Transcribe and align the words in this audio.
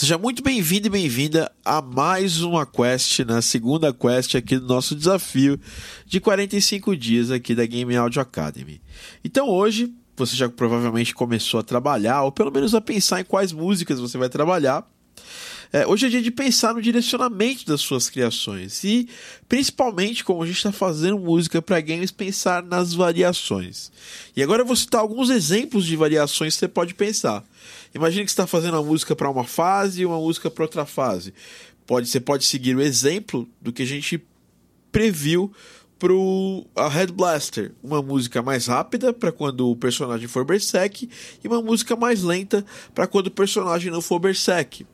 Seja 0.00 0.16
muito 0.16 0.42
bem-vindo 0.42 0.86
e 0.86 0.90
bem-vinda 0.90 1.52
a 1.62 1.82
mais 1.82 2.40
uma 2.40 2.64
quest, 2.64 3.18
na 3.18 3.34
né? 3.34 3.42
segunda 3.42 3.92
quest 3.92 4.34
aqui 4.34 4.56
do 4.56 4.66
nosso 4.66 4.94
desafio 4.94 5.60
de 6.06 6.18
45 6.18 6.96
dias 6.96 7.30
aqui 7.30 7.54
da 7.54 7.66
Game 7.66 7.94
Audio 7.94 8.22
Academy. 8.22 8.80
Então 9.22 9.46
hoje 9.46 9.94
você 10.16 10.34
já 10.34 10.48
provavelmente 10.48 11.14
começou 11.14 11.60
a 11.60 11.62
trabalhar, 11.62 12.22
ou 12.22 12.32
pelo 12.32 12.50
menos 12.50 12.74
a 12.74 12.80
pensar 12.80 13.20
em 13.20 13.24
quais 13.24 13.52
músicas 13.52 14.00
você 14.00 14.16
vai 14.16 14.30
trabalhar. 14.30 14.90
É, 15.72 15.86
hoje 15.86 16.06
é 16.06 16.08
dia 16.08 16.22
de 16.22 16.32
pensar 16.32 16.74
no 16.74 16.82
direcionamento 16.82 17.64
das 17.64 17.80
suas 17.80 18.10
criações 18.10 18.82
e, 18.82 19.08
principalmente, 19.48 20.24
como 20.24 20.42
a 20.42 20.46
gente 20.46 20.56
está 20.56 20.72
fazendo 20.72 21.16
música 21.16 21.62
para 21.62 21.80
games, 21.80 22.10
pensar 22.10 22.60
nas 22.60 22.92
variações. 22.92 23.92
E 24.36 24.42
agora 24.42 24.62
eu 24.62 24.66
vou 24.66 24.74
citar 24.74 25.00
alguns 25.00 25.30
exemplos 25.30 25.86
de 25.86 25.94
variações 25.94 26.54
que 26.54 26.60
você 26.60 26.68
pode 26.68 26.92
pensar. 26.92 27.44
Imagine 27.94 28.24
que 28.24 28.30
você 28.30 28.34
está 28.34 28.48
fazendo 28.48 28.74
uma 28.74 28.82
música 28.82 29.14
para 29.14 29.30
uma 29.30 29.44
fase 29.44 30.02
e 30.02 30.06
uma 30.06 30.18
música 30.18 30.50
para 30.50 30.64
outra 30.64 30.84
fase. 30.84 31.32
Pode, 31.86 32.08
você 32.08 32.18
pode 32.18 32.44
seguir 32.46 32.74
o 32.74 32.80
exemplo 32.80 33.48
do 33.60 33.72
que 33.72 33.82
a 33.82 33.86
gente 33.86 34.20
previu 34.90 35.52
pro 36.00 36.66
a 36.74 36.88
Head 36.88 37.12
Blaster, 37.12 37.72
uma 37.80 38.02
música 38.02 38.42
mais 38.42 38.66
rápida 38.66 39.12
para 39.12 39.30
quando 39.30 39.70
o 39.70 39.76
personagem 39.76 40.26
for 40.26 40.44
berserk 40.44 41.08
e 41.44 41.46
uma 41.46 41.62
música 41.62 41.94
mais 41.94 42.22
lenta 42.22 42.64
para 42.92 43.06
quando 43.06 43.28
o 43.28 43.30
personagem 43.30 43.92
não 43.92 44.00
for 44.00 44.18
berserk. 44.18 44.84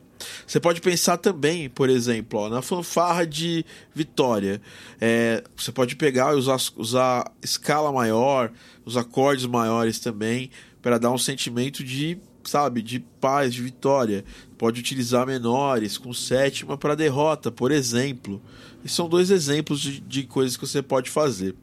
Você 0.45 0.59
pode 0.59 0.81
pensar 0.81 1.17
também, 1.17 1.69
por 1.69 1.89
exemplo, 1.89 2.39
ó, 2.39 2.49
na 2.49 2.61
fanfarra 2.61 3.25
de 3.25 3.65
Vitória. 3.93 4.61
É, 4.99 5.43
você 5.55 5.71
pode 5.71 5.95
pegar 5.95 6.33
e 6.33 6.37
usar, 6.37 6.57
usar 6.75 7.31
escala 7.41 7.91
maior, 7.91 8.51
os 8.85 8.97
acordes 8.97 9.45
maiores 9.45 9.99
também, 9.99 10.49
para 10.81 10.97
dar 10.97 11.11
um 11.11 11.17
sentimento 11.17 11.83
de, 11.83 12.17
sabe, 12.43 12.81
de 12.81 12.99
paz, 12.99 13.53
de 13.53 13.61
vitória. 13.61 14.23
Pode 14.57 14.79
utilizar 14.79 15.25
menores, 15.27 15.97
com 15.97 16.13
sétima 16.13 16.77
para 16.77 16.95
derrota, 16.95 17.51
por 17.51 17.71
exemplo. 17.71 18.41
E 18.83 18.89
são 18.89 19.09
dois 19.09 19.31
exemplos 19.31 19.81
de, 19.81 19.99
de 19.99 20.23
coisas 20.23 20.55
que 20.55 20.65
você 20.65 20.81
pode 20.81 21.09
fazer 21.09 21.55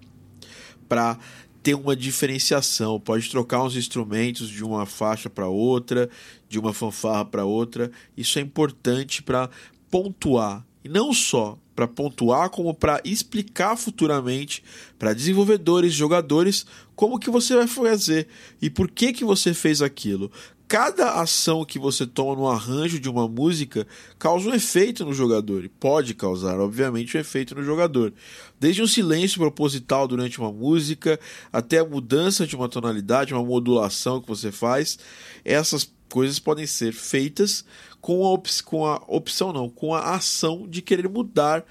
para 0.88 1.18
ter 1.64 1.74
uma 1.74 1.96
diferenciação, 1.96 3.00
pode 3.00 3.30
trocar 3.30 3.62
uns 3.64 3.74
instrumentos 3.74 4.50
de 4.50 4.62
uma 4.62 4.84
faixa 4.84 5.30
para 5.30 5.48
outra, 5.48 6.10
de 6.46 6.58
uma 6.58 6.74
fanfarra 6.74 7.24
para 7.24 7.46
outra. 7.46 7.90
Isso 8.14 8.38
é 8.38 8.42
importante 8.42 9.22
para 9.22 9.48
pontuar, 9.90 10.62
e 10.84 10.90
não 10.90 11.14
só 11.14 11.58
para 11.74 11.88
pontuar, 11.88 12.50
como 12.50 12.74
para 12.74 13.00
explicar 13.02 13.76
futuramente 13.76 14.62
para 14.98 15.14
desenvolvedores, 15.14 15.94
jogadores, 15.94 16.66
como 16.94 17.18
que 17.18 17.30
você 17.30 17.56
vai 17.56 17.66
fazer 17.66 18.28
e 18.60 18.68
por 18.68 18.90
que 18.90 19.14
que 19.14 19.24
você 19.24 19.54
fez 19.54 19.80
aquilo 19.80 20.30
cada 20.66 21.20
ação 21.20 21.64
que 21.64 21.78
você 21.78 22.06
toma 22.06 22.34
no 22.34 22.48
arranjo 22.48 22.98
de 22.98 23.08
uma 23.08 23.28
música 23.28 23.86
causa 24.18 24.48
um 24.48 24.54
efeito 24.54 25.04
no 25.04 25.12
jogador. 25.12 25.64
E 25.64 25.68
pode 25.68 26.14
causar, 26.14 26.58
obviamente, 26.58 27.16
um 27.16 27.20
efeito 27.20 27.54
no 27.54 27.62
jogador. 27.62 28.12
Desde 28.58 28.82
um 28.82 28.86
silêncio 28.86 29.38
proposital 29.38 30.08
durante 30.08 30.38
uma 30.38 30.52
música, 30.52 31.18
até 31.52 31.78
a 31.78 31.84
mudança 31.84 32.46
de 32.46 32.56
uma 32.56 32.68
tonalidade, 32.68 33.34
uma 33.34 33.44
modulação 33.44 34.20
que 34.20 34.28
você 34.28 34.50
faz, 34.50 34.98
essas 35.44 35.92
coisas 36.08 36.38
podem 36.38 36.66
ser 36.66 36.92
feitas 36.92 37.64
com 38.00 38.24
a, 38.24 38.32
op 38.32 38.62
com 38.62 38.86
a 38.86 39.02
opção, 39.08 39.52
não, 39.52 39.68
com 39.68 39.94
a 39.94 40.14
ação 40.14 40.66
de 40.68 40.80
querer 40.80 41.08
mudar 41.08 41.64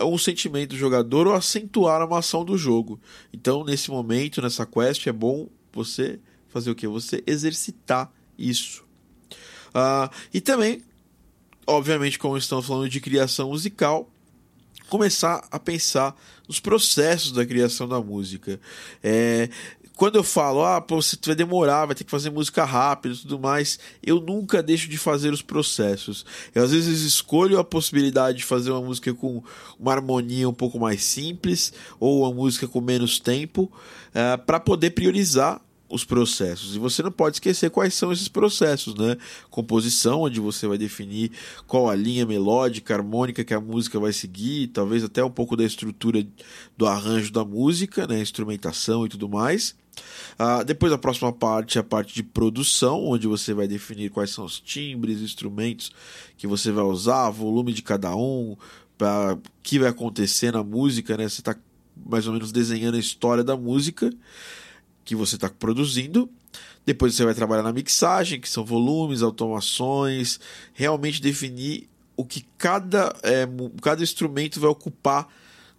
um 0.00 0.16
sentimento 0.16 0.70
do 0.70 0.76
jogador 0.76 1.26
ou 1.26 1.34
acentuar 1.34 2.06
uma 2.06 2.18
ação 2.18 2.44
do 2.44 2.56
jogo. 2.56 3.00
Então, 3.32 3.64
nesse 3.64 3.90
momento, 3.90 4.40
nessa 4.40 4.64
quest, 4.64 5.06
é 5.06 5.12
bom 5.12 5.48
você 5.72 6.18
fazer 6.48 6.70
o 6.70 6.74
que? 6.74 6.86
Você 6.86 7.22
exercitar 7.26 8.10
isso. 8.40 8.82
Uh, 9.68 10.10
e 10.32 10.40
também, 10.40 10.82
obviamente, 11.66 12.18
como 12.18 12.36
estamos 12.36 12.66
falando 12.66 12.88
de 12.88 13.00
criação 13.00 13.50
musical, 13.50 14.10
começar 14.88 15.46
a 15.50 15.58
pensar 15.58 16.16
nos 16.48 16.58
processos 16.58 17.32
da 17.32 17.46
criação 17.46 17.88
da 17.88 18.00
música. 18.00 18.60
É, 19.02 19.48
quando 20.00 20.16
eu 20.16 20.24
falo, 20.24 20.64
ah, 20.64 20.82
você 20.88 21.14
vai 21.26 21.34
demorar, 21.34 21.84
vai 21.84 21.94
ter 21.94 22.04
que 22.04 22.10
fazer 22.10 22.30
música 22.30 22.64
rápido 22.64 23.14
e 23.14 23.18
tudo 23.18 23.38
mais, 23.38 23.78
eu 24.02 24.18
nunca 24.18 24.62
deixo 24.62 24.88
de 24.88 24.96
fazer 24.96 25.30
os 25.30 25.42
processos. 25.42 26.24
Eu 26.54 26.64
às 26.64 26.72
vezes 26.72 27.02
escolho 27.02 27.58
a 27.58 27.64
possibilidade 27.64 28.38
de 28.38 28.44
fazer 28.44 28.70
uma 28.70 28.80
música 28.80 29.12
com 29.12 29.42
uma 29.78 29.92
harmonia 29.92 30.48
um 30.48 30.54
pouco 30.54 30.80
mais 30.80 31.04
simples 31.04 31.72
ou 32.00 32.22
uma 32.22 32.34
música 32.34 32.66
com 32.66 32.80
menos 32.80 33.20
tempo, 33.20 33.64
uh, 33.64 33.70
eh, 34.14 34.36
para 34.38 34.58
poder 34.58 34.92
priorizar 34.92 35.60
os 35.90 36.04
processos. 36.04 36.76
E 36.76 36.78
você 36.78 37.02
não 37.02 37.10
pode 37.10 37.36
esquecer 37.36 37.68
quais 37.68 37.92
são 37.94 38.12
esses 38.12 38.28
processos, 38.28 38.94
né? 38.94 39.16
Composição, 39.50 40.22
onde 40.22 40.38
você 40.38 40.66
vai 40.66 40.78
definir 40.78 41.32
qual 41.66 41.90
a 41.90 41.96
linha 41.96 42.24
melódica, 42.24 42.94
harmônica 42.94 43.44
que 43.44 43.52
a 43.52 43.60
música 43.60 43.98
vai 43.98 44.12
seguir, 44.12 44.68
talvez 44.68 45.02
até 45.02 45.22
um 45.22 45.30
pouco 45.30 45.56
da 45.56 45.64
estrutura 45.64 46.24
do 46.76 46.86
arranjo 46.86 47.32
da 47.32 47.44
música, 47.44 48.06
né? 48.06 48.20
Instrumentação 48.20 49.04
e 49.04 49.08
tudo 49.08 49.28
mais. 49.28 49.74
Uh, 50.38 50.64
depois 50.64 50.92
a 50.92 50.98
próxima 50.98 51.32
parte 51.32 51.76
é 51.76 51.80
a 51.80 51.84
parte 51.84 52.14
de 52.14 52.22
produção, 52.22 53.04
onde 53.04 53.26
você 53.26 53.52
vai 53.52 53.66
definir 53.66 54.10
quais 54.10 54.30
são 54.30 54.44
os 54.44 54.60
timbres, 54.60 55.20
instrumentos 55.20 55.92
que 56.38 56.46
você 56.46 56.70
vai 56.70 56.84
usar, 56.84 57.28
volume 57.30 57.72
de 57.72 57.82
cada 57.82 58.14
um, 58.14 58.56
para 58.96 59.36
que 59.62 59.78
vai 59.78 59.88
acontecer 59.88 60.52
na 60.52 60.62
música, 60.62 61.16
né? 61.16 61.28
Você 61.28 61.40
está 61.40 61.56
mais 62.06 62.26
ou 62.26 62.32
menos 62.32 62.52
desenhando 62.52 62.94
a 62.94 63.00
história 63.00 63.42
da 63.42 63.56
música 63.56 64.10
que 65.10 65.16
você 65.16 65.34
está 65.34 65.48
produzindo. 65.48 66.30
Depois 66.86 67.16
você 67.16 67.24
vai 67.24 67.34
trabalhar 67.34 67.64
na 67.64 67.72
mixagem, 67.72 68.40
que 68.40 68.48
são 68.48 68.64
volumes, 68.64 69.22
automações, 69.22 70.38
realmente 70.72 71.20
definir 71.20 71.88
o 72.16 72.24
que 72.24 72.46
cada, 72.56 73.12
é, 73.24 73.44
cada 73.82 74.04
instrumento 74.04 74.60
vai 74.60 74.70
ocupar 74.70 75.26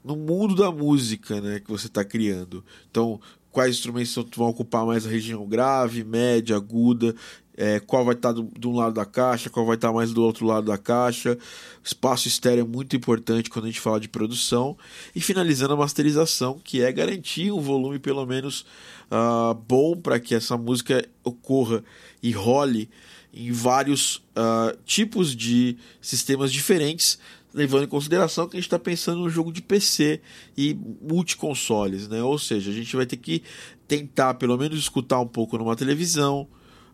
no 0.04 0.18
mundo 0.18 0.54
da 0.54 0.70
música 0.70 1.40
né, 1.40 1.62
que 1.62 1.72
você 1.72 1.88
está 1.88 2.04
criando. 2.04 2.62
Então, 2.90 3.22
quais 3.54 3.78
instrumentos 3.78 4.14
vão 4.36 4.50
ocupar 4.50 4.86
mais 4.86 5.08
a 5.08 5.10
região 5.10 5.48
grave, 5.48 6.04
média, 6.04 6.58
aguda, 6.58 7.16
é, 7.62 7.80
qual 7.80 8.04
vai 8.04 8.16
estar 8.16 8.34
tá 8.34 8.42
de 8.58 8.68
um 8.68 8.76
lado 8.76 8.96
da 8.96 9.06
caixa, 9.06 9.48
qual 9.48 9.64
vai 9.64 9.76
estar 9.76 9.90
tá 9.90 9.94
mais 9.94 10.12
do 10.12 10.24
outro 10.24 10.48
lado 10.48 10.66
da 10.66 10.80
caixa. 10.80 11.38
Espaço 11.84 12.28
estéreo 12.28 12.62
é 12.64 12.68
muito 12.68 12.96
importante 12.96 13.52
quando 13.52 13.66
a 13.66 13.68
gente 13.68 13.80
fala 13.80 14.00
de 14.00 14.10
produção. 14.10 14.76
E 15.16 15.22
finalizando 15.22 15.76
a 15.76 15.78
masterização, 15.78 16.60
que 16.64 16.82
é 16.82 16.92
garantir 16.92 17.52
um 17.52 17.62
volume 17.62 18.00
pelo 18.00 18.26
menos 18.26 18.66
uh, 19.12 19.54
bom 19.54 19.96
para 19.96 20.20
que 20.20 20.34
essa 20.34 20.58
música 20.58 21.08
ocorra 21.24 21.84
e 22.24 22.32
role 22.32 22.90
em 23.32 23.52
vários 23.52 24.16
uh, 24.16 24.76
tipos 24.84 25.36
de 25.36 25.78
sistemas 26.02 26.52
diferentes, 26.52 27.20
levando 27.54 27.84
em 27.84 27.88
consideração 27.88 28.48
que 28.48 28.58
a 28.58 28.60
gente 28.60 28.66
está 28.66 28.80
pensando 28.80 29.20
no 29.20 29.30
jogo 29.30 29.52
de 29.52 29.62
PC 29.62 30.20
e 30.58 30.76
multiconsoles, 31.00 32.08
né? 32.08 32.24
Ou 32.24 32.40
seja, 32.40 32.72
a 32.72 32.74
gente 32.74 32.96
vai 32.96 33.06
ter 33.06 33.18
que 33.18 33.44
tentar 33.88 34.34
pelo 34.34 34.58
menos 34.58 34.80
escutar 34.80 35.20
um 35.20 35.28
pouco 35.28 35.60
numa 35.60 35.76
televisão, 35.76 36.48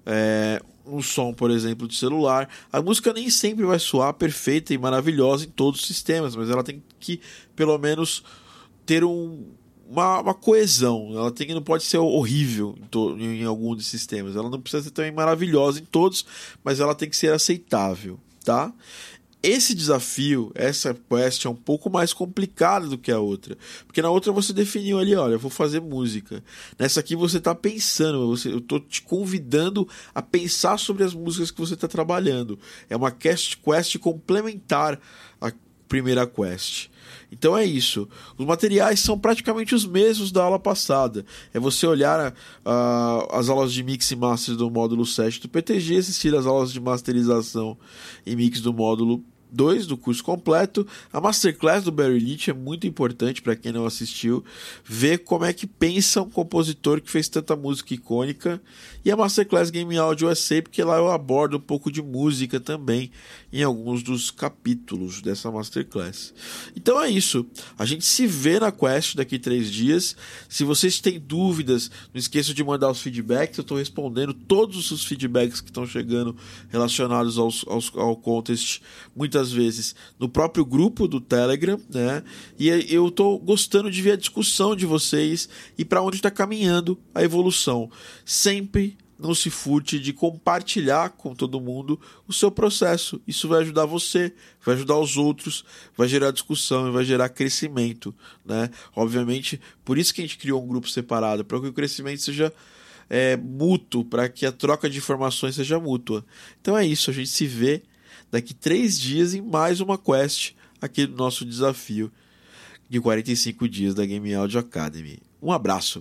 é, 0.08 0.62
um 0.86 1.02
som, 1.02 1.34
por 1.34 1.52
exemplo, 1.52 1.88
de 1.88 1.96
celular. 1.96 2.50
A 2.72 2.82
música 2.82 3.12
nem 3.12 3.30
sempre 3.30 3.66
vai 3.66 3.78
soar 3.78 4.14
perfeita 4.14 4.74
e 4.74 4.78
maravilhosa 4.78 5.46
em 5.46 5.50
todos 5.50 5.82
os 5.82 5.88
sistemas, 5.88 6.36
mas 6.36 6.50
ela 6.50 6.64
tem 6.64 6.82
que 7.00 7.20
pelo 7.56 7.78
menos 7.78 8.24
ter 8.86 9.04
um, 9.04 9.44
uma, 9.90 10.22
uma, 10.22 10.34
coesão. 10.34 11.10
Ela 11.14 11.30
tem, 11.30 11.54
não 11.54 11.62
pode 11.62 11.84
ser 11.84 11.98
horrível 11.98 12.76
em, 12.82 12.86
to, 12.86 13.18
em, 13.20 13.44
algum 13.44 13.76
dos 13.76 13.88
sistemas. 13.88 14.36
Ela 14.36 14.50
não 14.50 14.62
precisa 14.62 14.84
ser 14.84 14.92
também 14.92 15.12
maravilhosa 15.12 15.80
em 15.80 15.86
todos, 15.86 16.26
mas 16.64 16.80
ela 16.80 16.96
tem 16.96 17.10
que 17.10 17.18
ser 17.18 17.34
aceitável, 17.34 18.18
tá? 18.46 18.74
Esse 19.50 19.74
desafio, 19.74 20.52
essa 20.54 20.94
quest 20.94 21.46
é 21.46 21.50
um 21.50 21.56
pouco 21.56 21.90
mais 21.90 22.12
complicada 22.12 22.86
do 22.86 22.98
que 22.98 23.10
a 23.10 23.18
outra. 23.18 23.58
Porque 23.86 24.02
na 24.02 24.10
outra 24.10 24.30
você 24.34 24.52
definiu 24.52 25.00
ali, 25.00 25.16
olha, 25.16 25.36
eu 25.36 25.40
vou 25.40 25.50
fazer 25.50 25.80
música. 25.80 26.44
Nessa 26.78 27.00
aqui 27.00 27.16
você 27.16 27.38
está 27.38 27.56
pensando, 27.56 28.28
você, 28.28 28.52
eu 28.52 28.58
estou 28.58 28.78
te 28.78 29.02
convidando 29.02 29.88
a 30.14 30.22
pensar 30.22 30.78
sobre 30.78 31.06
as 31.06 31.14
músicas 31.14 31.50
que 31.50 31.62
você 31.62 31.76
está 31.76 31.88
trabalhando. 31.88 32.60
É 32.90 32.96
uma 32.98 33.10
quest, 33.10 33.56
quest 33.64 33.98
complementar 34.00 35.00
à 35.40 35.50
primeira 35.88 36.28
quest. 36.28 36.90
Então 37.32 37.58
é 37.58 37.64
isso. 37.64 38.06
Os 38.38 38.46
materiais 38.46 39.00
são 39.00 39.18
praticamente 39.18 39.74
os 39.74 39.86
mesmos 39.86 40.30
da 40.30 40.44
aula 40.44 40.60
passada. 40.60 41.26
É 41.54 41.60
você 41.60 41.88
olhar 41.88 42.34
uh, 42.34 43.28
as 43.32 43.48
aulas 43.48 43.72
de 43.72 43.82
mix 43.82 44.12
e 44.12 44.16
master 44.18 44.58
do 44.58 44.70
módulo 44.70 45.06
7 45.06 45.40
do 45.40 45.48
PTG, 45.48 46.00
assistir 46.00 46.36
as 46.36 46.46
aulas 46.46 46.74
de 46.74 46.82
masterização 46.82 47.78
e 48.26 48.36
mix 48.36 48.60
do 48.60 48.74
módulo 48.74 49.24
2 49.52 49.88
do 49.88 49.98
curso 49.98 50.24
completo. 50.24 50.86
A 51.12 51.20
Masterclass 51.20 51.84
do 51.84 51.92
Barry 51.92 52.20
Leach 52.20 52.50
é 52.50 52.54
muito 52.54 52.88
importante 52.88 53.42
para 53.42 53.56
quem 53.56 53.72
não 53.72 53.86
assistiu, 53.86 54.44
ver 54.84 55.20
como 55.20 55.46
é 55.46 55.54
que 55.54 55.68
pensa 55.68 56.22
um 56.22 56.30
compositor 56.30 57.02
que 57.02 57.10
fez 57.10 57.30
tanta 57.30 57.56
música 57.56 57.94
icônica. 57.94 58.62
E 59.04 59.12
a 59.12 59.16
Masterclass 59.16 59.70
Game 59.70 59.98
Audio 59.98 60.30
USA, 60.30 60.62
porque 60.62 60.84
lá 60.84 60.98
eu 60.98 61.12
abordo 61.12 61.58
um 61.58 61.62
pouco 61.62 61.92
de 61.92 62.02
música 62.02 62.60
também 62.60 63.12
em 63.52 63.64
alguns 63.64 64.04
dos 64.04 64.30
capítulos 64.30 65.22
dessa 65.22 65.50
Masterclass. 65.50 66.34
Então 66.76 67.02
é 67.02 67.10
isso. 67.10 67.46
A 67.78 67.86
gente 67.86 68.06
se 68.06 68.28
vê 68.28 68.60
na 68.60 68.72
Quest 68.72 69.16
daqui 69.16 69.40
três 69.40 69.72
dias. 69.72 70.16
Se 70.50 70.64
vocês 70.64 71.00
têm 71.00 71.20
dúvidas, 71.20 71.90
não 72.14 72.20
esqueçam 72.20 72.54
de 72.54 72.64
mandar 72.64 72.92
os 72.92 73.02
feedbacks. 73.02 73.58
Eu 73.58 73.62
estou 73.62 73.78
respondendo 73.78 74.34
todos 74.34 74.92
os 74.92 75.06
feedbacks 75.06 75.62
que 75.62 75.70
estão 75.70 75.86
chegando 75.86 76.36
relacionados 76.70 77.38
aos, 77.38 77.66
aos, 77.68 77.92
ao 77.96 78.16
contest. 78.16 78.82
Muitas 79.38 79.52
vezes 79.52 79.96
no 80.20 80.28
próprio 80.28 80.66
grupo 80.66 81.08
do 81.08 81.22
Telegram, 81.22 81.80
né? 81.94 82.24
E 82.58 82.70
eu 82.70 83.08
estou 83.08 83.38
gostando 83.38 83.92
de 83.92 84.02
ver 84.02 84.14
a 84.14 84.18
discussão 84.18 84.76
de 84.76 84.86
vocês 84.86 85.48
e 85.78 85.86
para 85.86 86.02
onde 86.02 86.18
está 86.18 86.32
caminhando 86.32 86.98
a 87.14 87.22
evolução. 87.22 87.90
Sempre 88.26 88.98
não 89.20 89.34
se 89.34 89.50
furte 89.50 90.00
de 90.00 90.14
compartilhar 90.14 91.10
com 91.12 91.34
todo 91.34 91.60
mundo 91.60 92.00
o 92.28 92.34
seu 92.34 92.52
processo. 92.52 93.20
Isso 93.28 93.48
vai 93.48 93.62
ajudar 93.62 93.86
você, 93.86 94.34
vai 94.64 94.76
ajudar 94.76 94.98
os 94.98 95.18
outros, 95.18 95.66
vai 95.96 96.08
gerar 96.08 96.32
discussão 96.32 96.88
e 96.88 96.92
vai 96.92 97.04
gerar 97.04 97.30
crescimento, 97.30 98.14
né? 98.46 98.70
Obviamente, 98.96 99.60
por 99.84 99.98
isso 99.98 100.14
que 100.14 100.22
a 100.22 100.24
gente 100.24 100.38
criou 100.38 100.64
um 100.64 100.68
grupo 100.68 100.90
separado, 100.90 101.44
para 101.44 101.60
que 101.60 101.68
o 101.68 101.74
crescimento 101.74 102.22
seja 102.22 102.54
é, 103.10 103.36
mútuo, 103.38 104.06
para 104.06 104.30
que 104.30 104.46
a 104.46 104.52
troca 104.52 104.90
de 104.90 104.98
informações 104.98 105.56
seja 105.56 105.80
mútua. 105.80 106.24
Então 106.62 106.78
é 106.78 106.86
isso, 106.86 107.10
a 107.10 107.14
gente 107.14 107.30
se 107.30 107.48
vê 107.48 107.84
daqui 108.32 108.54
três 108.54 109.00
dias 109.00 109.34
em 109.34 109.42
mais 109.42 109.80
uma 109.80 109.98
quest 109.98 110.54
aqui 110.82 111.06
do 111.06 111.16
nosso 111.16 111.46
desafio 111.46 112.12
de 112.90 113.00
45 113.00 113.68
dias 113.68 113.96
da 113.96 114.06
Game 114.06 114.34
Audio 114.34 114.60
Academy. 114.60 115.20
Um 115.42 115.52
abraço! 115.52 115.96